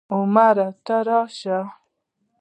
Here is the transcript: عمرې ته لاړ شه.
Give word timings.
عمرې 0.15 0.67
ته 0.85 0.95
لاړ 1.07 1.27
شه. 1.39 1.57